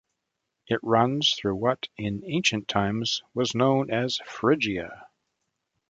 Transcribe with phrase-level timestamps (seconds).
[0.65, 5.05] It runs through what in ancient times was known as Phrygia.